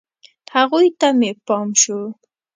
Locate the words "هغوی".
0.55-0.87